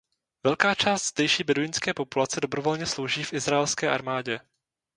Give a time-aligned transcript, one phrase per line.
[0.45, 4.39] Velká část zdejší beduínské populace dobrovolně slouží v izraelské armádě.